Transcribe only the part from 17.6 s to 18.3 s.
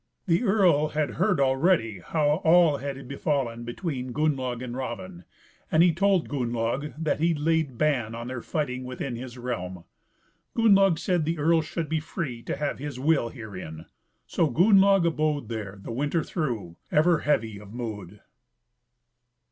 mood.